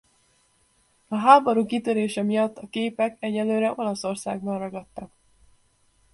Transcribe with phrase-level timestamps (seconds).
[1.07, 5.11] A háború kitörése miatt a képek egy időre Olaszországban ragadtak.